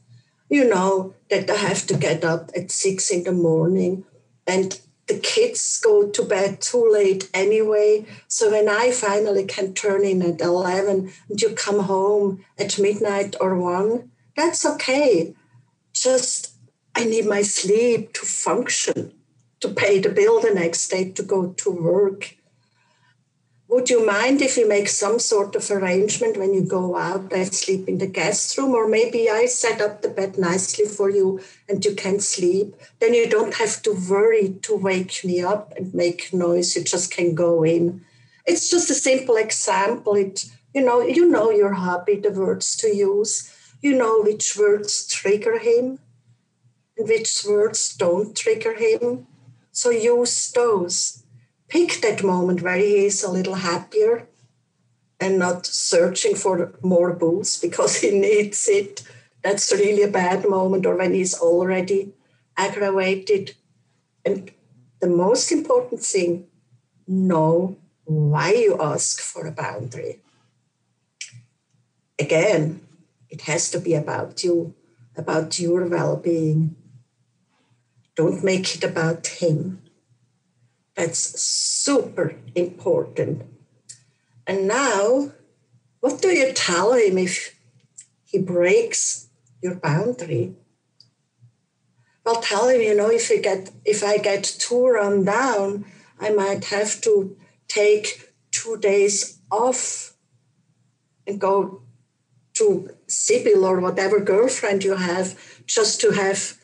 You 0.50 0.68
know 0.68 1.16
that 1.30 1.50
I 1.50 1.56
have 1.56 1.88
to 1.88 1.96
get 1.96 2.26
up 2.26 2.52
at 2.54 2.70
six 2.70 3.10
in 3.10 3.24
the 3.24 3.32
morning 3.32 4.04
and 4.46 4.78
the 5.08 5.20
kids 5.20 5.80
go 5.84 6.08
to 6.08 6.24
bed 6.24 6.62
too 6.62 6.90
late 6.90 7.30
anyway. 7.34 8.06
So 8.28 8.52
when 8.52 8.70
I 8.70 8.92
finally 8.92 9.46
can 9.46 9.74
turn 9.74 10.04
in 10.06 10.22
at 10.22 10.42
11 10.42 11.12
and 11.30 11.42
you 11.42 11.50
come 11.50 11.80
home 11.80 12.46
at 12.58 12.80
midnight 12.80 13.36
or 13.42 13.58
1, 13.58 14.10
that's 14.36 14.66
okay. 14.66 15.36
Just 15.94 16.54
I 16.96 17.04
need 17.04 17.26
my 17.26 17.42
sleep 17.42 18.14
to 18.14 18.26
function, 18.26 19.14
to 19.60 19.70
pay 19.70 20.00
the 20.00 20.10
bill 20.10 20.40
the 20.40 20.54
next 20.54 20.88
day, 20.90 21.10
to 21.12 21.24
go 21.24 21.54
to 21.54 21.70
work. 21.70 22.36
Would 23.74 23.90
you 23.90 24.06
mind 24.06 24.40
if 24.44 24.56
we 24.56 24.66
make 24.66 24.88
some 24.88 25.18
sort 25.18 25.56
of 25.56 25.72
arrangement 25.72 26.38
when 26.38 26.54
you 26.54 26.62
go 26.62 26.96
out 26.96 27.34
and 27.34 27.52
sleep 27.52 27.90
in 27.90 27.98
the 27.98 28.06
guest 28.06 28.56
room? 28.56 28.76
Or 28.76 28.88
maybe 28.88 29.32
I 29.32 29.48
set 29.48 29.82
up 29.82 30.04
the 30.04 30.10
bed 30.10 30.38
nicely 30.38 30.86
for 30.86 31.10
you 31.10 31.42
and 31.68 31.84
you 31.84 31.96
can 31.96 32.20
sleep. 32.20 32.76
Then 33.00 33.16
you 33.16 33.28
don't 33.28 33.56
have 33.56 33.82
to 33.82 33.98
worry 34.08 34.60
to 34.62 34.76
wake 34.76 35.26
me 35.26 35.42
up 35.42 35.74
and 35.76 35.92
make 35.92 36.32
noise. 36.32 36.76
You 36.76 36.84
just 36.84 37.10
can 37.10 37.34
go 37.34 37.64
in. 37.64 38.06
It's 38.46 38.70
just 38.70 38.92
a 38.92 38.94
simple 38.94 39.38
example. 39.38 40.14
It, 40.14 40.46
you 40.72 40.86
know, 40.86 41.02
you 41.02 41.28
know 41.28 41.50
your 41.50 41.74
hobby, 41.74 42.18
the 42.18 42.30
words 42.30 42.76
to 42.76 42.96
use. 42.96 43.52
You 43.82 43.98
know 43.98 44.22
which 44.22 44.56
words 44.56 45.08
trigger 45.08 45.58
him 45.58 45.98
and 46.96 47.10
which 47.10 47.44
words 47.44 47.96
don't 47.96 48.38
trigger 48.38 48.76
him. 48.76 49.26
So 49.72 49.90
use 49.90 50.52
those 50.52 51.23
pick 51.74 52.02
that 52.02 52.24
moment 52.24 52.62
where 52.62 52.78
he 52.78 53.06
is 53.06 53.24
a 53.24 53.32
little 53.32 53.56
happier 53.56 54.28
and 55.20 55.40
not 55.40 55.66
searching 55.66 56.36
for 56.36 56.76
more 56.84 57.12
booze 57.14 57.60
because 57.60 57.96
he 58.02 58.12
needs 58.12 58.68
it. 58.70 59.02
That's 59.42 59.74
really 59.74 60.04
a 60.04 60.18
bad 60.24 60.48
moment, 60.48 60.86
or 60.86 60.96
when 60.96 61.14
he's 61.14 61.36
already 61.38 62.14
aggravated. 62.56 63.56
And 64.24 64.52
the 65.02 65.10
most 65.10 65.52
important 65.52 66.02
thing 66.02 66.46
know 67.08 67.78
why 68.06 68.54
you 68.54 68.80
ask 68.80 69.20
for 69.20 69.48
a 69.48 69.52
boundary. 69.52 70.22
Again, 72.20 72.88
it 73.30 73.42
has 73.42 73.72
to 73.72 73.80
be 73.80 73.96
about 73.96 74.44
you, 74.44 74.76
about 75.18 75.60
your 75.60 75.88
well 75.88 76.18
being. 76.18 76.76
Don't 78.16 78.44
make 78.44 78.76
it 78.76 78.84
about 78.84 79.26
him. 79.28 79.83
That's 80.96 81.42
super 81.42 82.36
important. 82.56 83.44
And 84.46 84.68
now, 84.68 85.32
what 86.02 86.22
do 86.22 86.30
you 86.30 86.54
tell 86.54 86.94
him 86.94 87.18
if 87.18 87.56
he 88.24 88.38
breaks 88.40 89.30
your 89.62 89.76
boundary? 89.76 90.56
Well, 92.26 92.42
tell 92.42 92.70
him, 92.70 92.82
you 92.82 92.96
know, 92.96 93.10
if 93.10 93.32
I 93.32 93.38
get 93.38 93.72
if 93.86 94.04
I 94.04 94.18
get 94.18 94.44
too 94.44 94.88
run 94.88 95.26
down, 95.26 95.86
I 96.20 96.30
might 96.30 96.66
have 96.66 97.02
to 97.02 97.36
take 97.68 98.34
two 98.52 98.78
days 98.78 99.40
off 99.52 100.14
and 101.26 101.40
go 101.40 101.82
to 102.54 102.92
Sibyl 103.08 103.66
or 103.66 103.80
whatever 103.80 104.20
girlfriend 104.20 104.84
you 104.84 104.96
have 104.96 105.38
just 105.66 106.00
to 106.02 106.12
have 106.12 106.58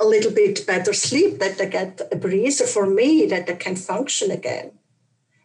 a 0.00 0.04
little 0.04 0.32
bit 0.32 0.66
better 0.66 0.92
sleep, 0.92 1.38
that 1.38 1.58
they 1.58 1.68
get 1.68 2.00
a 2.10 2.16
breather 2.16 2.66
for 2.66 2.86
me, 2.86 3.26
that 3.26 3.46
they 3.46 3.56
can 3.56 3.76
function 3.76 4.30
again. 4.30 4.72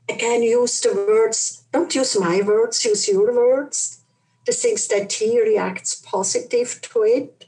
Again, 0.10 0.41
use 0.41 0.82
the 0.82 0.94
words, 0.94 1.63
don't 1.72 1.94
use 1.94 2.20
my 2.20 2.41
words, 2.41 2.84
use 2.84 3.08
your 3.08 3.34
words. 3.36 4.01
The 4.46 4.53
things 4.53 4.88
that 4.88 5.13
he 5.13 5.39
reacts 5.39 5.94
positive 5.96 6.79
to 6.82 7.03
it. 7.03 7.46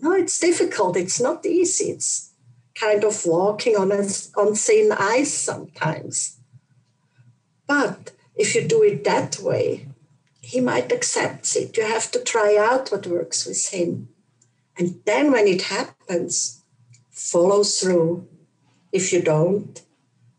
No, 0.00 0.12
it's 0.14 0.40
difficult. 0.40 0.96
It's 0.96 1.20
not 1.20 1.46
easy. 1.46 1.90
It's 1.92 2.32
kind 2.74 3.04
of 3.04 3.24
walking 3.24 3.76
on, 3.76 3.92
a, 3.92 4.02
on 4.36 4.54
thin 4.54 4.90
ice 4.90 5.32
sometimes. 5.32 6.38
But 7.68 8.10
if 8.34 8.56
you 8.56 8.66
do 8.66 8.82
it 8.82 9.04
that 9.04 9.38
way, 9.38 9.86
he 10.40 10.60
might 10.60 10.90
accept 10.90 11.54
it. 11.54 11.76
You 11.76 11.84
have 11.84 12.10
to 12.10 12.24
try 12.24 12.56
out 12.56 12.90
what 12.90 13.06
works 13.06 13.46
with 13.46 13.68
him. 13.68 14.08
And 14.80 14.98
then 15.04 15.30
when 15.30 15.46
it 15.46 15.60
happens, 15.76 16.62
follow 17.10 17.62
through. 17.62 18.26
If 18.90 19.12
you 19.12 19.20
don't, 19.20 19.78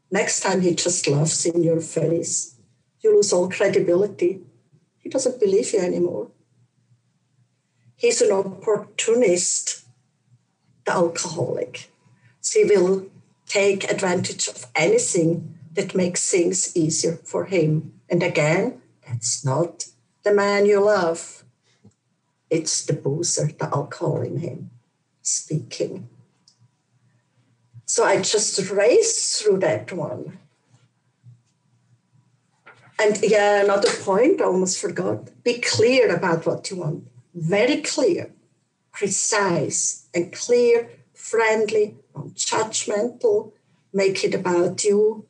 next 0.09 0.39
time 0.39 0.61
he 0.61 0.73
just 0.73 1.07
laughs 1.07 1.45
in 1.45 1.61
your 1.63 1.79
face. 1.79 2.55
You 3.01 3.15
lose 3.15 3.31
all 3.31 3.51
credibility. 3.51 4.41
He 4.97 5.09
doesn't 5.09 5.39
believe 5.39 5.71
you 5.73 5.79
anymore. 5.79 6.31
He's 7.95 8.19
an 8.23 8.31
opportunist, 8.31 9.85
the 10.85 10.93
alcoholic. 10.93 11.91
So 12.39 12.65
he 12.65 12.65
will 12.65 13.11
take 13.45 13.91
advantage 13.91 14.47
of 14.47 14.65
anything 14.75 15.55
that 15.73 15.93
makes 15.93 16.31
things 16.31 16.75
easier 16.75 17.17
for 17.23 17.45
him. 17.45 17.93
And 18.09 18.23
again, 18.23 18.81
that's 19.07 19.45
not 19.45 19.85
the 20.23 20.33
man 20.33 20.65
you 20.65 20.83
love. 20.83 21.40
It's 22.51 22.85
the 22.85 22.93
boozer, 22.93 23.47
the 23.47 23.73
alcohol 23.73 24.21
in 24.21 24.37
him 24.37 24.71
speaking. 25.21 26.09
So 27.85 28.03
I 28.03 28.21
just 28.21 28.69
raced 28.69 29.41
through 29.41 29.59
that 29.59 29.91
one. 29.93 30.37
And 32.99 33.17
yeah, 33.23 33.63
another 33.63 33.89
point, 33.89 34.41
I 34.41 34.45
almost 34.45 34.79
forgot. 34.79 35.29
Be 35.43 35.59
clear 35.59 36.13
about 36.13 36.45
what 36.45 36.69
you 36.69 36.77
want. 36.77 37.07
Very 37.33 37.81
clear, 37.81 38.31
precise, 38.91 40.07
and 40.13 40.31
clear, 40.33 40.89
friendly, 41.13 41.95
non 42.13 42.31
judgmental. 42.31 43.53
Make 43.93 44.23
it 44.23 44.35
about 44.35 44.83
you. 44.83 45.25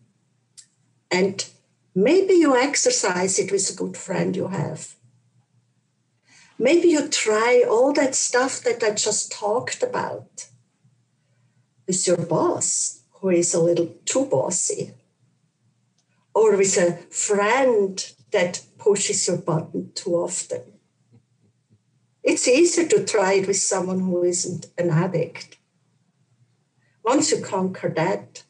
And 1.11 1.45
maybe 1.93 2.33
you 2.33 2.55
exercise 2.55 3.37
it 3.39 3.51
with 3.51 3.69
a 3.69 3.75
good 3.75 3.95
friend 3.95 4.35
you 4.35 4.47
have. 4.47 4.95
Maybe 6.61 6.89
you 6.89 7.07
try 7.07 7.63
all 7.67 7.91
that 7.93 8.13
stuff 8.13 8.61
that 8.61 8.83
I 8.83 8.91
just 8.91 9.31
talked 9.31 9.81
about 9.81 10.45
with 11.87 12.05
your 12.05 12.17
boss, 12.17 13.01
who 13.13 13.29
is 13.29 13.55
a 13.55 13.59
little 13.59 13.95
too 14.05 14.27
bossy, 14.27 14.93
or 16.35 16.55
with 16.55 16.77
a 16.77 16.97
friend 17.09 18.13
that 18.31 18.63
pushes 18.77 19.27
your 19.27 19.37
button 19.37 19.91
too 19.95 20.13
often. 20.13 20.61
It's 22.21 22.47
easier 22.47 22.87
to 22.89 23.05
try 23.05 23.33
it 23.33 23.47
with 23.47 23.57
someone 23.57 24.01
who 24.01 24.21
isn't 24.21 24.67
an 24.77 24.91
addict. 24.91 25.57
Once 27.03 27.31
you 27.31 27.41
conquer 27.41 27.89
that, 27.89 28.43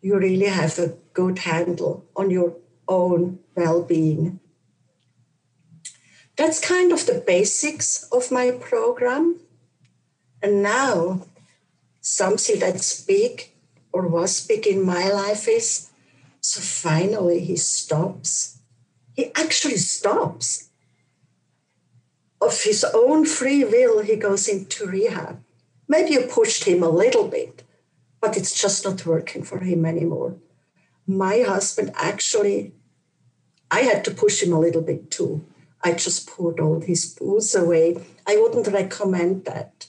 you 0.00 0.16
really 0.16 0.46
have 0.46 0.78
a 0.78 0.96
good 1.12 1.40
handle 1.40 2.06
on 2.16 2.30
your 2.30 2.56
own 2.88 3.40
well 3.54 3.82
being. 3.82 4.40
That's 6.40 6.58
kind 6.58 6.90
of 6.90 7.04
the 7.04 7.22
basics 7.26 8.04
of 8.04 8.30
my 8.30 8.50
program. 8.50 9.40
And 10.42 10.62
now, 10.62 11.26
something 12.00 12.58
that's 12.58 13.04
big 13.04 13.50
or 13.92 14.08
was 14.08 14.46
big 14.46 14.66
in 14.66 14.82
my 14.82 15.10
life 15.10 15.46
is 15.46 15.90
so 16.40 16.62
finally 16.62 17.40
he 17.40 17.56
stops. 17.56 18.58
He 19.14 19.30
actually 19.34 19.76
stops. 19.76 20.70
Of 22.40 22.62
his 22.62 22.86
own 22.94 23.26
free 23.26 23.62
will, 23.62 24.00
he 24.00 24.16
goes 24.16 24.48
into 24.48 24.86
rehab. 24.86 25.42
Maybe 25.88 26.12
you 26.12 26.22
pushed 26.22 26.64
him 26.64 26.82
a 26.82 26.88
little 26.88 27.28
bit, 27.28 27.64
but 28.18 28.38
it's 28.38 28.58
just 28.58 28.86
not 28.86 29.04
working 29.04 29.42
for 29.42 29.58
him 29.58 29.84
anymore. 29.84 30.36
My 31.06 31.40
husband 31.40 31.92
actually, 31.96 32.72
I 33.70 33.80
had 33.80 34.06
to 34.06 34.10
push 34.10 34.42
him 34.42 34.54
a 34.54 34.58
little 34.58 34.80
bit 34.80 35.10
too. 35.10 35.44
I 35.82 35.92
just 35.92 36.28
poured 36.28 36.60
all 36.60 36.80
his 36.80 37.14
booze 37.14 37.54
away. 37.54 37.96
I 38.26 38.36
wouldn't 38.36 38.66
recommend 38.66 39.44
that 39.46 39.86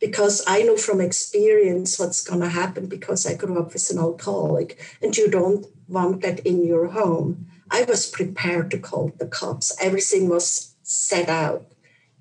because 0.00 0.44
I 0.46 0.62
know 0.62 0.76
from 0.76 1.00
experience 1.00 1.98
what's 1.98 2.24
going 2.24 2.40
to 2.40 2.48
happen 2.48 2.86
because 2.86 3.26
I 3.26 3.34
grew 3.34 3.58
up 3.58 3.72
with 3.72 3.90
an 3.90 3.98
alcoholic 3.98 4.80
and 5.02 5.16
you 5.16 5.28
don't 5.28 5.66
want 5.88 6.22
that 6.22 6.40
in 6.40 6.64
your 6.64 6.88
home. 6.88 7.46
I 7.70 7.82
was 7.82 8.06
prepared 8.06 8.70
to 8.70 8.78
call 8.78 9.12
the 9.18 9.26
cops. 9.26 9.76
Everything 9.80 10.28
was 10.28 10.74
set 10.82 11.28
out. 11.28 11.66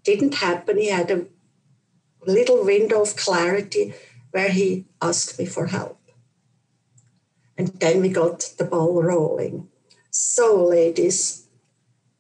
Didn't 0.04 0.36
happen. 0.36 0.78
He 0.78 0.90
had 0.90 1.12
a 1.12 1.26
little 2.26 2.64
window 2.64 3.02
of 3.02 3.16
clarity 3.16 3.94
where 4.32 4.50
he 4.50 4.86
asked 5.02 5.40
me 5.40 5.46
for 5.46 5.68
help. 5.68 6.00
And 7.58 7.70
then 7.80 8.02
we 8.02 8.10
got 8.10 8.54
the 8.58 8.66
ball 8.66 9.02
rolling. 9.02 9.70
So, 10.12 10.64
ladies, 10.64 11.47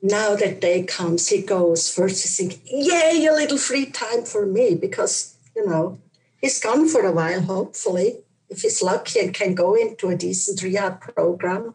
now 0.01 0.35
that 0.35 0.61
day 0.61 0.83
comes, 0.83 1.29
he 1.29 1.41
goes. 1.41 1.93
First, 1.93 2.23
he 2.23 2.29
thinks, 2.29 2.59
Yay, 2.71 3.25
a 3.25 3.33
little 3.33 3.57
free 3.57 3.87
time 3.87 4.23
for 4.23 4.45
me, 4.45 4.75
because, 4.75 5.35
you 5.55 5.65
know, 5.65 5.99
he's 6.39 6.59
gone 6.59 6.87
for 6.87 7.05
a 7.05 7.11
while, 7.11 7.41
hopefully, 7.41 8.19
if 8.49 8.61
he's 8.61 8.81
lucky 8.81 9.19
and 9.19 9.33
can 9.33 9.55
go 9.55 9.73
into 9.73 10.09
a 10.09 10.15
decent 10.15 10.61
rehab 10.61 11.01
program. 11.01 11.73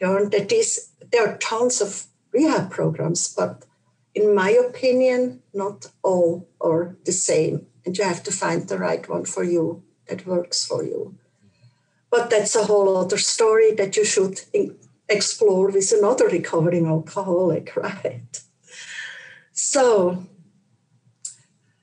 There 0.00 0.10
are, 0.10 0.28
there 0.28 1.28
are 1.28 1.38
tons 1.38 1.80
of 1.80 2.06
rehab 2.32 2.70
programs, 2.70 3.32
but 3.34 3.64
in 4.14 4.34
my 4.34 4.50
opinion, 4.50 5.42
not 5.54 5.86
all 6.02 6.48
are 6.60 6.96
the 7.04 7.12
same. 7.12 7.66
And 7.84 7.96
you 7.96 8.04
have 8.04 8.22
to 8.24 8.32
find 8.32 8.68
the 8.68 8.78
right 8.78 9.08
one 9.08 9.24
for 9.24 9.44
you 9.44 9.82
that 10.08 10.26
works 10.26 10.64
for 10.64 10.84
you. 10.84 11.16
But 12.10 12.30
that's 12.30 12.56
a 12.56 12.64
whole 12.64 12.96
other 12.96 13.18
story 13.18 13.72
that 13.72 13.96
you 13.96 14.04
should 14.04 14.40
explore 15.08 15.70
with 15.70 15.92
another 15.92 16.26
recovering 16.26 16.86
alcoholic, 16.86 17.74
right? 17.76 18.40
So 19.52 20.26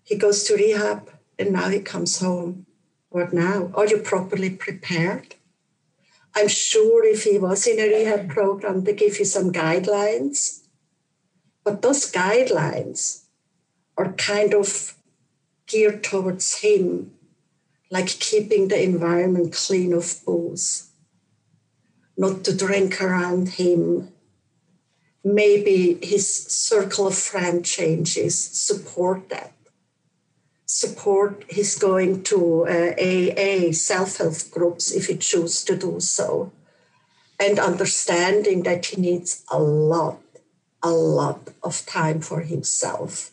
he 0.04 0.16
goes 0.16 0.44
to 0.46 0.56
rehab 0.56 1.10
and 1.38 1.52
now 1.52 1.70
he 1.70 1.80
comes 1.80 2.20
home. 2.20 2.66
What 3.10 3.34
now? 3.34 3.72
Are 3.76 3.88
you 3.88 3.98
properly 3.98 4.50
prepared? 4.50 5.36
I'm 6.36 6.50
sure 6.50 7.06
if 7.06 7.24
he 7.24 7.38
was 7.38 7.66
in 7.66 7.80
a 7.80 7.88
rehab 7.88 8.30
program, 8.30 8.84
they 8.84 8.94
give 8.94 9.20
you 9.20 9.26
some 9.26 9.54
guidelines. 9.54 10.64
But 11.64 11.82
those 11.82 12.12
guidelines 12.12 13.24
are 13.98 14.12
kind 14.14 14.54
of 14.54 14.96
geared 15.66 16.04
towards 16.04 16.60
him, 16.60 17.12
like 17.90 18.08
keeping 18.08 18.68
the 18.68 18.84
environment 18.84 19.54
clean 19.54 19.94
of 19.94 20.20
booze 20.26 20.92
not 22.18 22.44
to 22.46 22.56
drink 22.56 23.02
around 23.02 23.50
him. 23.50 24.10
Maybe 25.24 25.98
his 26.02 26.28
circle 26.28 27.08
of 27.08 27.18
friend 27.18 27.66
changes, 27.66 28.38
support 28.38 29.30
that. 29.30 29.54
Support 30.68 31.46
his 31.50 31.76
going 31.76 32.24
to 32.24 32.68
uh, 32.68 32.94
AA, 33.00 33.72
self 33.72 34.18
help 34.18 34.36
groups 34.52 34.92
if 34.92 35.08
he 35.08 35.18
chooses 35.18 35.64
to 35.66 35.76
do 35.76 36.00
so. 36.00 36.52
And 37.40 37.60
understanding 37.60 38.64
that 38.64 38.86
he 38.86 39.02
needs 39.02 39.44
a 39.52 39.60
lot, 39.60 40.22
a 40.82 40.92
lot 40.92 41.50
of 41.62 41.86
time 41.86 42.22
for 42.22 42.42
himself. 42.42 43.32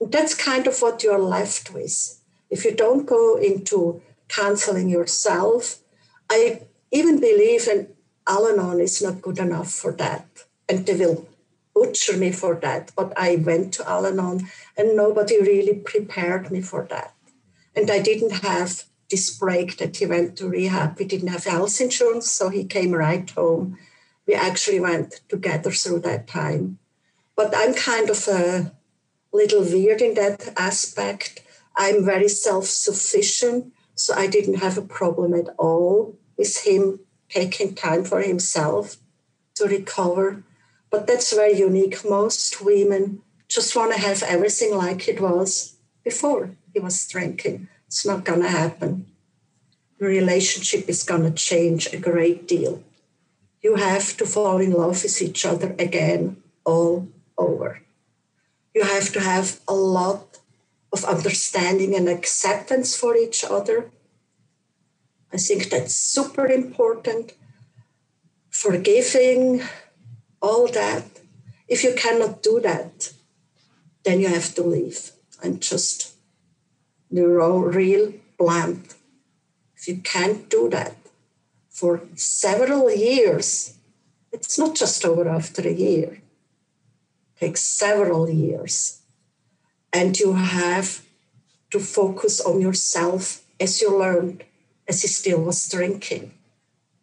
That's 0.00 0.34
kind 0.34 0.66
of 0.66 0.80
what 0.82 1.02
you're 1.02 1.18
left 1.18 1.72
with. 1.72 2.20
If 2.50 2.64
you 2.64 2.74
don't 2.74 3.06
go 3.06 3.36
into 3.36 4.02
counseling 4.28 4.88
yourself, 4.88 5.78
I 6.30 6.62
even 6.96 7.20
believe 7.20 7.68
in 7.68 7.88
Al 8.26 8.46
Anon 8.48 8.80
is 8.80 9.02
not 9.02 9.20
good 9.20 9.38
enough 9.38 9.70
for 9.70 9.92
that. 9.92 10.26
And 10.68 10.84
they 10.86 10.96
will 10.96 11.28
butcher 11.74 12.16
me 12.16 12.32
for 12.32 12.54
that. 12.56 12.92
But 12.96 13.12
I 13.16 13.36
went 13.36 13.74
to 13.74 13.88
Al 13.88 14.06
Anon 14.06 14.48
and 14.76 14.96
nobody 14.96 15.40
really 15.40 15.74
prepared 15.74 16.50
me 16.50 16.60
for 16.62 16.86
that. 16.90 17.14
And 17.74 17.90
I 17.90 18.00
didn't 18.00 18.42
have 18.42 18.84
this 19.10 19.36
break 19.38 19.76
that 19.76 19.96
he 19.96 20.06
went 20.06 20.36
to 20.36 20.48
rehab. 20.48 20.98
We 20.98 21.04
didn't 21.04 21.28
have 21.28 21.44
health 21.44 21.80
insurance, 21.80 22.30
so 22.30 22.48
he 22.48 22.64
came 22.64 22.92
right 22.92 23.28
home. 23.30 23.78
We 24.26 24.34
actually 24.34 24.80
went 24.80 25.20
together 25.28 25.70
through 25.70 26.00
that 26.00 26.26
time. 26.26 26.78
But 27.36 27.52
I'm 27.54 27.74
kind 27.74 28.08
of 28.10 28.26
a 28.26 28.72
little 29.32 29.62
weird 29.62 30.00
in 30.00 30.14
that 30.14 30.54
aspect. 30.56 31.42
I'm 31.76 32.04
very 32.04 32.28
self 32.28 32.64
sufficient, 32.64 33.72
so 33.94 34.14
I 34.14 34.26
didn't 34.26 34.64
have 34.64 34.78
a 34.78 34.82
problem 34.98 35.34
at 35.34 35.54
all 35.58 36.16
with 36.36 36.64
him 36.64 37.00
taking 37.28 37.74
time 37.74 38.04
for 38.04 38.20
himself 38.22 38.96
to 39.54 39.64
recover. 39.66 40.42
But 40.90 41.06
that's 41.06 41.34
very 41.34 41.58
unique. 41.58 42.08
Most 42.08 42.62
women 42.62 43.22
just 43.48 43.74
want 43.76 43.92
to 43.94 44.00
have 44.00 44.22
everything 44.22 44.74
like 44.76 45.08
it 45.08 45.20
was 45.20 45.76
before 46.04 46.50
he 46.72 46.80
was 46.80 47.06
drinking. 47.08 47.68
It's 47.86 48.06
not 48.06 48.24
going 48.24 48.42
to 48.42 48.48
happen. 48.48 49.06
The 49.98 50.06
relationship 50.06 50.88
is 50.88 51.02
going 51.02 51.22
to 51.22 51.30
change 51.30 51.92
a 51.92 51.96
great 51.96 52.46
deal. 52.46 52.82
You 53.62 53.76
have 53.76 54.16
to 54.18 54.26
fall 54.26 54.58
in 54.58 54.72
love 54.72 55.02
with 55.02 55.22
each 55.22 55.44
other 55.44 55.74
again 55.78 56.36
all 56.64 57.08
over. 57.38 57.80
You 58.74 58.84
have 58.84 59.10
to 59.12 59.20
have 59.20 59.60
a 59.66 59.74
lot 59.74 60.38
of 60.92 61.04
understanding 61.04 61.94
and 61.94 62.08
acceptance 62.08 62.94
for 62.94 63.16
each 63.16 63.44
other. 63.44 63.90
I 65.36 65.38
think 65.38 65.68
that's 65.68 65.94
super 65.94 66.46
important. 66.46 67.34
Forgiving, 68.48 69.60
all 70.40 70.66
that. 70.68 71.04
If 71.68 71.84
you 71.84 71.92
cannot 71.94 72.42
do 72.42 72.58
that, 72.60 73.12
then 74.02 74.20
you 74.20 74.28
have 74.28 74.54
to 74.54 74.62
leave 74.62 75.10
and 75.42 75.60
just 75.60 76.14
the 77.10 77.28
real 77.28 78.14
blunt. 78.38 78.94
If 79.76 79.86
you 79.88 79.98
can't 79.98 80.48
do 80.48 80.70
that 80.70 80.96
for 81.68 82.00
several 82.14 82.90
years, 82.90 83.76
it's 84.32 84.58
not 84.58 84.74
just 84.74 85.04
over 85.04 85.28
after 85.28 85.68
a 85.68 85.80
year. 85.86 86.22
It 87.34 87.40
takes 87.40 87.60
several 87.60 88.30
years. 88.30 89.02
And 89.92 90.18
you 90.18 90.32
have 90.32 91.04
to 91.72 91.78
focus 91.78 92.40
on 92.40 92.62
yourself 92.62 93.44
as 93.60 93.82
you 93.82 93.94
learned, 93.94 94.44
as 94.88 95.02
he 95.02 95.08
still 95.08 95.42
was 95.42 95.68
drinking. 95.68 96.32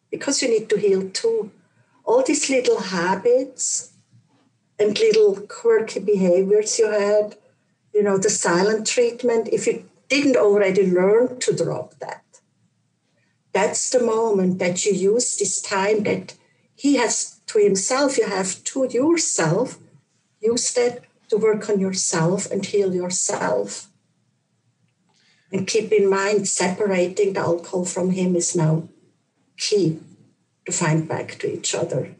Because 0.10 0.41
you 0.41 0.50
need 0.50 0.69
to 0.69 0.78
heal 0.78 1.10
too. 1.10 1.52
All 2.06 2.24
these 2.24 2.50
little 2.50 2.80
habits 2.80 3.93
and 4.80 4.98
little 5.00 5.41
quirky 5.48 6.00
behaviors 6.00 6.78
you 6.80 6.91
had, 6.91 7.36
you 7.93 8.04
know, 8.04 8.17
the 8.17 8.30
silent 8.30 8.88
treatment, 8.88 9.50
if 9.52 9.67
you 9.67 9.89
didn't 10.10 10.38
already 10.38 10.89
learn 10.89 11.39
to 11.39 11.56
drop 11.56 11.96
that, 12.00 12.24
that's 13.54 13.89
the 13.89 14.04
moment 14.04 14.60
that 14.60 14.86
you 14.86 14.93
use 14.93 15.38
this 15.38 15.62
time 15.62 16.04
that 16.04 16.36
he 16.76 16.96
has 16.96 17.39
to 17.48 17.60
himself, 17.60 18.17
you 18.17 18.28
have 18.28 18.63
to 18.63 18.86
yourself, 18.86 19.78
use 20.41 20.74
that 20.74 21.04
to 21.30 21.38
work 21.38 21.69
on 21.69 21.80
yourself 21.80 22.50
and 22.52 22.65
heal 22.65 22.93
yourself. 22.93 23.88
And 25.53 25.67
keep 25.67 25.91
in 25.91 26.09
mind, 26.09 26.47
separating 26.47 27.33
the 27.33 27.41
alcohol 27.41 27.85
from 27.85 28.09
him 28.09 28.35
is 28.35 28.55
now 28.55 28.89
key 29.55 29.99
to 30.65 30.71
find 30.71 31.07
back 31.07 31.37
to 31.39 31.53
each 31.53 31.75
other. 31.75 32.15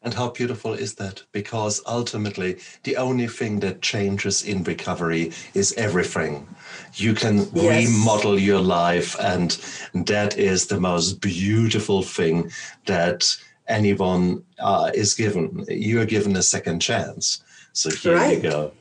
And 0.00 0.14
how 0.14 0.30
beautiful 0.30 0.74
is 0.74 0.94
that? 0.94 1.24
Because 1.32 1.82
ultimately, 1.84 2.58
the 2.84 2.96
only 2.96 3.26
thing 3.26 3.58
that 3.60 3.82
changes 3.82 4.44
in 4.44 4.62
recovery 4.62 5.32
is 5.54 5.74
everything. 5.76 6.46
You 6.94 7.14
can 7.14 7.48
yes. 7.52 7.88
remodel 7.88 8.38
your 8.38 8.60
life, 8.60 9.16
and 9.18 9.50
that 10.06 10.38
is 10.38 10.68
the 10.68 10.78
most 10.78 11.20
beautiful 11.20 12.04
thing 12.04 12.52
that 12.86 13.36
anyone 13.66 14.44
uh, 14.60 14.92
is 14.94 15.14
given. 15.14 15.64
You 15.68 16.00
are 16.00 16.06
given 16.06 16.36
a 16.36 16.42
second 16.42 16.78
chance. 16.80 17.42
So 17.72 17.90
here 17.90 18.14
right. 18.14 18.36
you 18.36 18.42
go. 18.42 18.72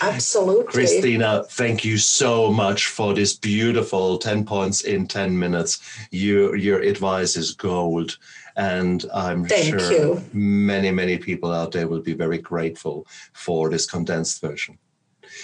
Absolutely. 0.00 0.72
Christina, 0.72 1.44
thank 1.50 1.84
you 1.84 1.98
so 1.98 2.50
much 2.50 2.86
for 2.86 3.14
this 3.14 3.36
beautiful 3.36 4.18
10 4.18 4.44
points 4.44 4.82
in 4.82 5.06
10 5.06 5.38
minutes. 5.38 5.80
Your, 6.10 6.56
your 6.56 6.80
advice 6.80 7.36
is 7.36 7.52
gold. 7.52 8.16
And 8.56 9.04
I'm 9.14 9.44
Thank 9.44 9.80
sure 9.80 9.92
you. 9.92 10.24
many, 10.32 10.90
many 10.90 11.18
people 11.18 11.52
out 11.52 11.72
there 11.72 11.88
will 11.88 12.02
be 12.02 12.14
very 12.14 12.38
grateful 12.38 13.06
for 13.32 13.70
this 13.70 13.86
condensed 13.86 14.40
version. 14.40 14.78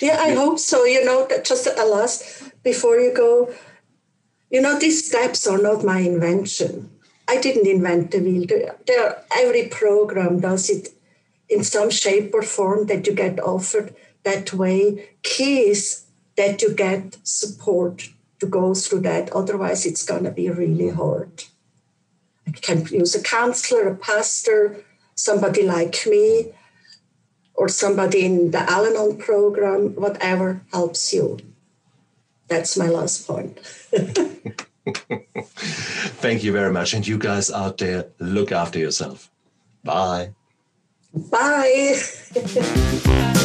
Yeah, 0.00 0.18
I 0.20 0.35
hope 0.35 0.59
so. 0.59 0.85
You 0.85 1.04
know, 1.04 1.28
just 1.44 1.66
a 1.66 1.85
last 1.85 2.52
before 2.62 2.98
you 2.98 3.14
go, 3.14 3.52
you 4.50 4.61
know, 4.61 4.78
these 4.78 5.06
steps 5.06 5.46
are 5.46 5.59
not 5.59 5.85
my 5.85 6.00
invention. 6.00 6.90
I 7.28 7.40
didn't 7.40 7.66
invent 7.66 8.11
the 8.11 8.20
wheel. 8.20 8.46
There, 8.87 9.22
every 9.37 9.68
program 9.68 10.40
does 10.40 10.70
it 10.70 10.88
in 11.48 11.64
some 11.64 11.90
shape 11.90 12.35
or 12.35 12.42
form 12.42 12.87
that 12.87 13.06
you 13.06 13.14
get 13.14 13.40
offered 13.40 13.94
that 14.26 14.52
way. 14.52 15.08
Key 15.22 15.70
is 15.70 16.04
that 16.36 16.60
you 16.60 16.74
get 16.74 17.16
support 17.22 18.10
to 18.40 18.46
go 18.46 18.74
through 18.74 19.00
that. 19.00 19.30
Otherwise, 19.32 19.86
it's 19.86 20.04
going 20.04 20.24
to 20.24 20.30
be 20.30 20.50
really 20.50 20.90
hard. 20.90 21.44
I 22.46 22.50
can 22.50 22.84
use 22.86 23.14
a 23.14 23.22
counselor, 23.22 23.88
a 23.88 23.96
pastor, 23.96 24.84
somebody 25.14 25.62
like 25.62 26.06
me, 26.06 26.52
or 27.54 27.68
somebody 27.68 28.26
in 28.26 28.50
the 28.50 28.70
Al 28.70 28.84
Anon 28.84 29.16
program, 29.16 29.94
whatever 29.94 30.60
helps 30.72 31.14
you. 31.14 31.38
That's 32.48 32.76
my 32.76 32.88
last 32.88 33.26
point. 33.26 33.58
Thank 36.22 36.44
you 36.44 36.52
very 36.52 36.72
much. 36.72 36.94
And 36.94 37.06
you 37.06 37.18
guys 37.18 37.50
out 37.50 37.78
there, 37.78 38.06
look 38.18 38.52
after 38.52 38.78
yourself. 38.78 39.30
Bye. 39.82 40.34
Bye. 41.14 41.96